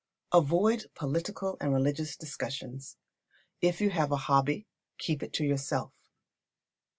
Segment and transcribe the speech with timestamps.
[0.33, 2.97] Avoid political and religious discussions.
[3.61, 4.65] If you have a hobby,
[4.97, 5.93] keep it to yourself.